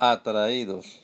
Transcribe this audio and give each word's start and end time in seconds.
Atraídos. 0.00 0.98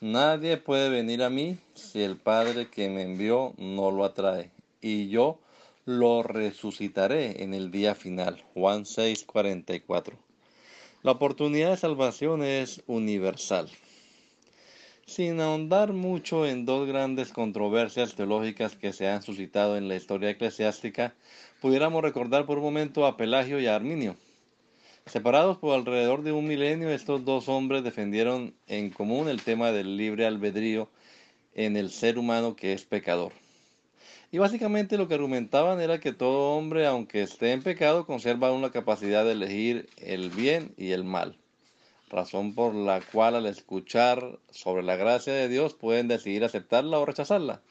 Nadie 0.00 0.56
puede 0.56 0.88
venir 0.88 1.24
a 1.24 1.30
mí 1.30 1.58
si 1.74 2.00
el 2.00 2.16
Padre 2.16 2.70
que 2.70 2.88
me 2.88 3.02
envió 3.02 3.54
no 3.58 3.90
lo 3.90 4.04
atrae, 4.04 4.52
y 4.80 5.08
yo 5.08 5.40
lo 5.84 6.22
resucitaré 6.22 7.42
en 7.42 7.52
el 7.52 7.72
día 7.72 7.96
final. 7.96 8.44
Juan 8.54 8.84
6:44. 8.84 10.16
La 11.02 11.10
oportunidad 11.10 11.70
de 11.70 11.76
salvación 11.76 12.44
es 12.44 12.82
universal. 12.86 13.68
Sin 15.06 15.40
ahondar 15.40 15.92
mucho 15.92 16.46
en 16.46 16.64
dos 16.64 16.86
grandes 16.86 17.32
controversias 17.32 18.14
teológicas 18.14 18.76
que 18.76 18.92
se 18.92 19.08
han 19.08 19.22
suscitado 19.22 19.76
en 19.76 19.88
la 19.88 19.96
historia 19.96 20.30
eclesiástica, 20.30 21.14
pudiéramos 21.60 22.00
recordar 22.00 22.46
por 22.46 22.58
un 22.58 22.64
momento 22.64 23.06
a 23.06 23.16
Pelagio 23.16 23.58
y 23.58 23.66
a 23.66 23.74
Arminio. 23.74 24.14
Separados 25.06 25.58
por 25.58 25.74
alrededor 25.74 26.22
de 26.22 26.32
un 26.32 26.46
milenio, 26.46 26.90
estos 26.90 27.24
dos 27.24 27.48
hombres 27.48 27.82
defendieron 27.82 28.54
en 28.66 28.90
común 28.90 29.28
el 29.28 29.42
tema 29.42 29.72
del 29.72 29.96
libre 29.96 30.26
albedrío 30.26 30.88
en 31.54 31.76
el 31.76 31.90
ser 31.90 32.18
humano 32.18 32.54
que 32.54 32.72
es 32.72 32.84
pecador. 32.84 33.32
Y 34.32 34.38
básicamente 34.38 34.96
lo 34.96 35.08
que 35.08 35.14
argumentaban 35.14 35.80
era 35.80 35.98
que 35.98 36.12
todo 36.12 36.56
hombre, 36.56 36.86
aunque 36.86 37.22
esté 37.22 37.52
en 37.52 37.62
pecado, 37.62 38.06
conserva 38.06 38.52
una 38.52 38.70
capacidad 38.70 39.24
de 39.24 39.32
elegir 39.32 39.88
el 39.96 40.30
bien 40.30 40.72
y 40.76 40.92
el 40.92 41.02
mal. 41.02 41.36
Razón 42.08 42.54
por 42.54 42.74
la 42.74 43.00
cual 43.00 43.34
al 43.34 43.46
escuchar 43.46 44.38
sobre 44.50 44.84
la 44.84 44.96
gracia 44.96 45.32
de 45.32 45.48
Dios 45.48 45.74
pueden 45.74 46.06
decidir 46.06 46.44
aceptarla 46.44 46.98
o 46.98 47.06
rechazarla. 47.06 47.62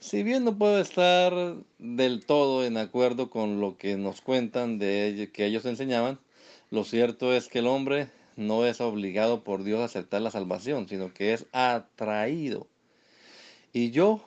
Si 0.00 0.22
bien 0.22 0.44
no 0.44 0.56
puedo 0.56 0.80
estar 0.80 1.56
del 1.78 2.24
todo 2.24 2.64
en 2.64 2.76
acuerdo 2.76 3.30
con 3.30 3.60
lo 3.60 3.76
que 3.76 3.96
nos 3.96 4.20
cuentan 4.20 4.78
de 4.78 5.30
que 5.32 5.44
ellos 5.44 5.64
enseñaban, 5.64 6.20
lo 6.70 6.84
cierto 6.84 7.32
es 7.32 7.48
que 7.48 7.58
el 7.58 7.66
hombre 7.66 8.08
no 8.36 8.64
es 8.64 8.80
obligado 8.80 9.42
por 9.42 9.64
Dios 9.64 9.80
a 9.80 9.86
aceptar 9.86 10.22
la 10.22 10.30
salvación, 10.30 10.88
sino 10.88 11.12
que 11.12 11.32
es 11.32 11.46
atraído. 11.52 12.68
Y 13.72 13.90
yo, 13.90 14.20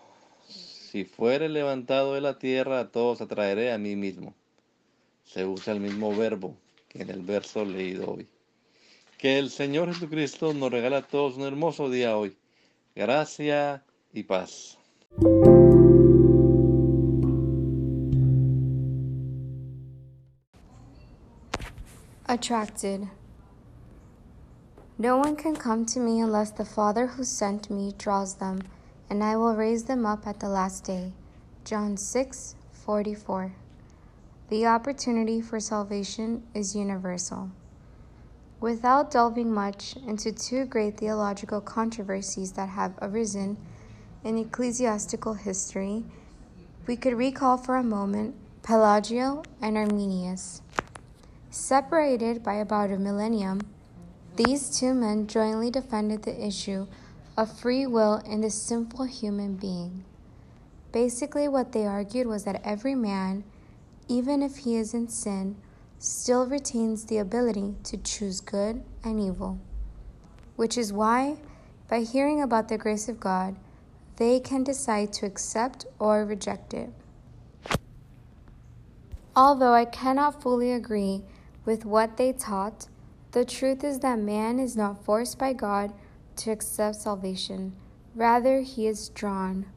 si 0.48 1.06
fuere 1.06 1.48
levantado 1.48 2.16
de 2.16 2.22
la 2.22 2.38
tierra, 2.38 2.82
a 2.82 2.92
todos 2.92 3.22
atraeré 3.22 3.72
a 3.72 3.78
mí 3.78 3.96
mismo. 3.96 4.34
Se 5.24 5.46
usa 5.46 5.74
el 5.74 5.80
mismo 5.80 6.14
verbo 6.14 6.58
que 6.90 7.02
en 7.02 7.10
el 7.10 7.22
verso 7.22 7.64
leído 7.64 8.12
hoy. 8.12 8.28
Que 9.18 9.40
el 9.40 9.50
Señor 9.50 9.94
Jesucristo 9.94 10.54
nos 10.54 10.72
regala 10.72 10.98
a 10.98 11.08
todos 11.08 11.38
un 11.38 11.44
hermoso 11.44 11.90
día 11.90 12.18
hoy. 12.18 12.36
Gracia 12.94 13.86
y 14.12 14.24
paz. 14.24 14.78
Attracted. 22.42 23.08
No 24.98 25.16
one 25.18 25.36
can 25.36 25.56
come 25.56 25.86
to 25.86 26.00
me 26.00 26.20
unless 26.20 26.50
the 26.50 26.66
Father 26.66 27.06
who 27.06 27.24
sent 27.24 27.70
me 27.70 27.94
draws 28.00 28.34
them, 28.34 28.64
and 29.12 29.24
I 29.24 29.36
will 29.38 29.56
raise 29.56 29.84
them 29.84 30.08
up 30.08 30.26
at 30.26 30.40
the 30.40 30.50
last 30.50 30.84
day. 30.84 31.14
John 31.66 31.98
6 31.98 32.56
44. 32.72 33.54
The 34.50 34.66
opportunity 34.66 35.40
for 35.40 35.60
salvation 35.60 36.42
is 36.56 36.76
universal. 36.76 37.52
Without 38.60 39.12
delving 39.12 39.54
much 39.54 39.96
into 40.08 40.32
two 40.32 40.66
great 40.66 40.98
theological 40.98 41.62
controversies 41.62 42.54
that 42.54 42.70
have 42.70 42.98
arisen 43.04 43.56
in 44.24 44.40
ecclesiastical 44.40 45.36
history, 45.36 46.06
we 46.88 46.96
could 46.96 47.14
recall 47.14 47.58
for 47.58 47.76
a 47.76 47.84
moment 47.84 48.34
Pelagio 48.64 49.46
and 49.62 49.78
Arminius. 49.78 50.64
Separated 51.54 52.44
by 52.44 52.54
about 52.54 52.92
a 52.92 52.98
millennium, 52.98 53.60
these 54.38 54.70
two 54.80 54.94
men 54.94 55.28
jointly 55.28 55.70
defended 55.70 56.24
the 56.24 56.48
issue 56.48 56.88
of 57.36 57.60
free 57.60 57.86
will 57.86 58.22
in 58.26 58.40
the 58.40 58.50
simple 58.50 59.04
human 59.04 59.58
being. 59.58 60.06
Basically, 60.94 61.50
what 61.50 61.74
they 61.74 61.86
argued 61.86 62.28
was 62.28 62.46
that 62.46 62.62
every 62.64 62.96
man, 62.96 63.44
even 64.08 64.42
if 64.42 64.60
he 64.60 64.78
is 64.78 64.94
in 64.94 65.10
sin, 65.10 65.58
still 66.00 66.48
retains 66.48 67.04
the 67.04 67.18
ability 67.18 67.76
to 67.84 67.98
choose 67.98 68.40
good 68.40 68.82
and 69.04 69.20
evil. 69.20 69.60
Which 70.56 70.78
is 70.78 70.94
why, 70.94 71.36
by 71.90 72.04
hearing 72.04 72.42
about 72.42 72.70
the 72.70 72.78
grace 72.78 73.10
of 73.10 73.20
God, 73.20 73.58
they 74.16 74.40
can 74.40 74.64
decide 74.64 75.12
to 75.14 75.26
accept 75.26 75.86
or 76.00 76.24
reject 76.24 76.74
it. 76.74 76.92
Although 79.36 79.74
I 79.74 79.84
cannot 79.84 80.42
fully 80.42 80.72
agree 80.72 81.24
with 81.66 81.86
what 81.86 82.18
they 82.18 82.34
taught, 82.34 82.88
the 83.32 83.46
truth 83.46 83.84
is 83.84 84.00
that 84.00 84.20
man 84.20 84.60
is 84.60 84.76
not 84.76 85.06
forced 85.06 85.38
by 85.38 85.54
God 85.54 85.94
to 86.38 86.52
accept 86.52 86.98
salvation. 86.98 87.74
Rather, 88.16 88.62
he 88.62 88.88
is 88.88 89.10
drawn. 89.10 89.68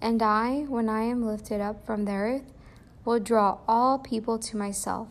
And 0.00 0.22
I, 0.22 0.64
when 0.68 0.88
I 0.88 1.02
am 1.02 1.26
lifted 1.26 1.60
up 1.60 1.84
from 1.84 2.04
the 2.04 2.12
earth, 2.12 2.52
will 3.04 3.20
draw 3.20 3.58
all 3.68 3.98
people 3.98 4.38
to 4.38 4.56
myself. 4.56 5.08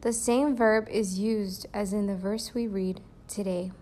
The 0.00 0.12
same 0.12 0.56
verb 0.56 0.88
is 0.88 1.18
used 1.18 1.66
as 1.74 1.92
in 1.92 2.06
the 2.06 2.16
verse 2.16 2.54
we 2.54 2.66
read 2.66 3.00
today. 3.26 3.72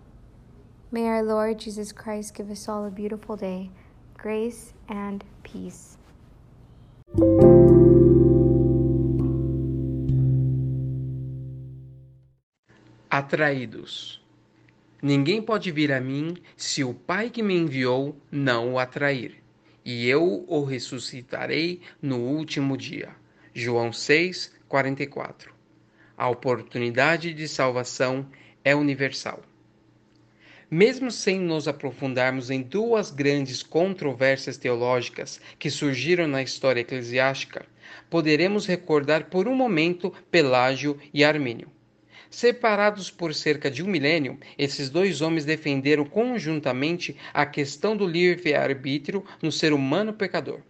May 0.90 1.06
our 1.06 1.22
Lord 1.22 1.58
Jesus 1.58 1.92
Christ 1.92 2.34
give 2.34 2.50
us 2.50 2.68
all 2.68 2.86
a 2.86 2.90
beautiful 2.90 3.36
day, 3.36 3.70
grace 4.16 4.72
and 4.88 5.24
peace. 5.42 5.98
Atraídos. 13.19 14.22
Ninguém 15.00 15.41
pode 15.41 15.71
vir 15.71 15.91
a 15.91 15.99
mim 15.99 16.37
se 16.54 16.84
o 16.84 16.93
Pai 16.93 17.31
que 17.31 17.43
me 17.43 17.54
enviou 17.54 18.15
não 18.31 18.75
o 18.75 18.78
atrair, 18.78 19.43
e 19.82 20.06
eu 20.06 20.44
o 20.47 20.62
ressuscitarei 20.65 21.81
no 22.03 22.19
último 22.19 22.77
dia. 22.77 23.16
João 23.54 23.91
6, 23.91 24.53
44. 24.69 25.50
A 26.15 26.28
oportunidade 26.28 27.32
de 27.32 27.49
salvação 27.49 28.27
é 28.62 28.75
universal. 28.75 29.41
Mesmo 30.71 31.10
sem 31.10 31.41
nos 31.41 31.66
aprofundarmos 31.66 32.50
em 32.50 32.60
duas 32.60 33.10
grandes 33.10 33.62
controvérsias 33.62 34.59
teológicas 34.59 35.41
que 35.59 35.71
surgiram 35.71 36.28
na 36.28 36.43
história 36.43 36.83
eclesiástica, 36.83 37.65
poderemos 38.10 38.66
recordar 38.66 39.31
por 39.31 39.48
um 39.48 39.54
momento 39.54 40.12
Pelágio 40.31 40.98
e 41.15 41.25
Armínio. 41.25 41.75
Separados 42.36 43.10
por 43.10 43.34
cerca 43.34 43.70
de 43.70 43.82
um 43.82 43.86
milênio, 43.86 44.38
esses 44.58 44.91
dois 44.91 45.22
homens 45.22 45.47
defenderam 45.47 46.04
conjuntamente 46.04 47.16
a 47.32 47.47
questão 47.47 47.97
do 47.97 48.06
livre-arbítrio 48.06 49.24
no 49.41 49.50
ser 49.50 49.72
humano 49.72 50.12
pecador. 50.12 50.60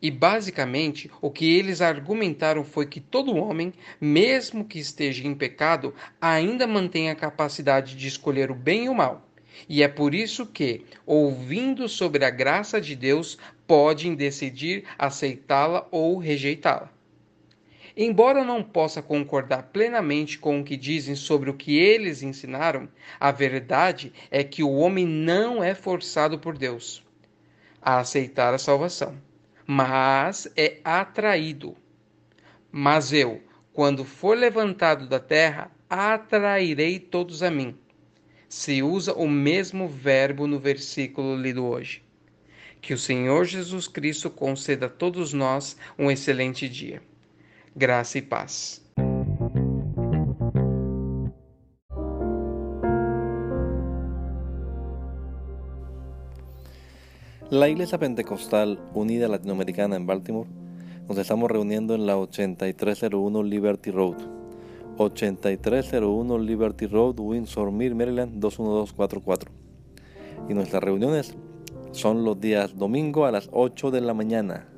E 0.00 0.08
basicamente 0.08 1.10
o 1.20 1.32
que 1.32 1.52
eles 1.52 1.80
argumentaram 1.80 2.62
foi 2.62 2.86
que 2.86 3.00
todo 3.00 3.34
homem, 3.34 3.74
mesmo 4.00 4.64
que 4.64 4.78
esteja 4.78 5.26
em 5.26 5.34
pecado, 5.34 5.92
ainda 6.20 6.64
mantém 6.64 7.10
a 7.10 7.16
capacidade 7.16 7.96
de 7.96 8.06
escolher 8.06 8.48
o 8.48 8.54
bem 8.54 8.84
e 8.84 8.88
o 8.88 8.94
mal. 8.94 9.28
E 9.68 9.82
é 9.82 9.88
por 9.88 10.14
isso 10.14 10.46
que, 10.46 10.84
ouvindo 11.04 11.88
sobre 11.88 12.24
a 12.24 12.30
graça 12.30 12.80
de 12.80 12.94
Deus, 12.94 13.36
podem 13.66 14.14
decidir 14.14 14.84
aceitá-la 14.96 15.88
ou 15.90 16.18
rejeitá-la. 16.18 16.96
Embora 18.00 18.38
eu 18.38 18.44
não 18.44 18.62
possa 18.62 19.02
concordar 19.02 19.70
plenamente 19.72 20.38
com 20.38 20.60
o 20.60 20.64
que 20.64 20.76
dizem 20.76 21.16
sobre 21.16 21.50
o 21.50 21.54
que 21.54 21.76
eles 21.76 22.22
ensinaram, 22.22 22.88
a 23.18 23.32
verdade 23.32 24.12
é 24.30 24.44
que 24.44 24.62
o 24.62 24.70
homem 24.70 25.04
não 25.04 25.64
é 25.64 25.74
forçado 25.74 26.38
por 26.38 26.56
Deus 26.56 27.04
a 27.82 27.98
aceitar 27.98 28.54
a 28.54 28.58
salvação, 28.58 29.20
mas 29.66 30.48
é 30.56 30.78
atraído. 30.84 31.76
Mas 32.70 33.12
eu, 33.12 33.42
quando 33.72 34.04
for 34.04 34.38
levantado 34.38 35.08
da 35.08 35.18
terra, 35.18 35.68
atrairei 35.90 37.00
todos 37.00 37.42
a 37.42 37.50
mim. 37.50 37.76
Se 38.48 38.80
usa 38.80 39.12
o 39.12 39.28
mesmo 39.28 39.88
verbo 39.88 40.46
no 40.46 40.60
versículo 40.60 41.34
lido 41.34 41.66
hoje. 41.66 42.04
Que 42.80 42.94
o 42.94 42.98
Senhor 42.98 43.44
Jesus 43.44 43.88
Cristo 43.88 44.30
conceda 44.30 44.86
a 44.86 44.88
todos 44.88 45.32
nós 45.32 45.76
um 45.98 46.08
excelente 46.08 46.68
dia 46.68 47.02
Gracias. 47.74 48.24
y 48.24 48.26
paz. 48.26 48.82
La 57.50 57.68
Iglesia 57.68 57.98
Pentecostal 57.98 58.78
Unida 58.92 59.26
Latinoamericana 59.26 59.96
en 59.96 60.06
Baltimore 60.06 60.50
nos 61.08 61.16
estamos 61.16 61.50
reuniendo 61.50 61.94
en 61.94 62.04
la 62.04 62.18
8301 62.18 63.42
Liberty 63.42 63.90
Road. 63.90 64.16
8301 64.98 66.38
Liberty 66.38 66.86
Road, 66.86 67.18
Windsor 67.18 67.72
Mill, 67.72 67.94
Maryland 67.94 68.38
21244. 68.38 69.50
Y 70.50 70.54
nuestras 70.54 70.82
reuniones 70.82 71.34
son 71.92 72.24
los 72.24 72.38
días 72.38 72.76
domingo 72.76 73.24
a 73.24 73.32
las 73.32 73.48
8 73.52 73.90
de 73.90 74.02
la 74.02 74.12
mañana, 74.12 74.68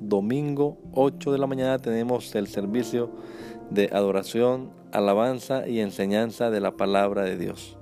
Domingo 0.00 0.78
8 0.92 1.32
de 1.32 1.38
la 1.38 1.46
mañana 1.46 1.78
tenemos 1.78 2.34
el 2.34 2.46
servicio 2.46 3.10
de 3.70 3.90
adoración, 3.92 4.70
alabanza 4.92 5.68
y 5.68 5.80
enseñanza 5.80 6.50
de 6.50 6.60
la 6.60 6.76
palabra 6.76 7.22
de 7.22 7.36
Dios. 7.36 7.76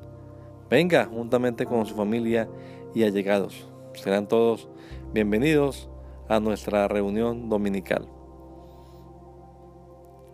Venga 0.70 1.04
juntamente 1.04 1.66
con 1.66 1.84
su 1.86 1.94
familia 1.94 2.48
y 2.94 3.04
allegados. 3.04 3.68
Serán 3.94 4.28
todos 4.28 4.68
bienvenidos 5.12 5.90
a 6.28 6.40
nuestra 6.40 6.88
reunión 6.88 7.48
dominical. 7.48 8.08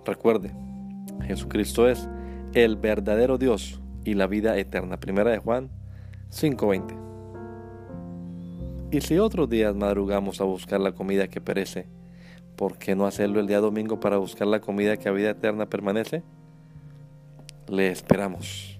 Recuerde, 0.04 0.54
Jesucristo 1.26 1.88
es 1.88 2.08
el 2.54 2.76
verdadero 2.76 3.38
Dios 3.38 3.80
y 4.04 4.14
la 4.14 4.26
vida 4.26 4.56
eterna. 4.56 4.98
Primera 4.98 5.30
de 5.30 5.38
Juan 5.38 5.70
5:20. 6.30 7.11
Y 8.92 9.00
si 9.00 9.18
otros 9.18 9.48
días 9.48 9.74
madrugamos 9.74 10.42
a 10.42 10.44
buscar 10.44 10.78
la 10.78 10.92
comida 10.92 11.26
que 11.26 11.40
perece, 11.40 11.86
¿por 12.56 12.76
qué 12.76 12.94
no 12.94 13.06
hacerlo 13.06 13.40
el 13.40 13.46
día 13.46 13.58
domingo 13.58 13.98
para 14.00 14.18
buscar 14.18 14.46
la 14.46 14.60
comida 14.60 14.98
que 14.98 15.08
a 15.08 15.12
vida 15.12 15.30
eterna 15.30 15.64
permanece? 15.64 16.22
Le 17.68 17.88
esperamos. 17.88 18.78